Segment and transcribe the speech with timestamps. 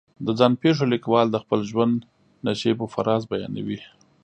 [0.25, 1.95] د ځان پېښو لیکوال د خپل ژوند
[2.47, 3.79] نشیب و فراز بیانوي.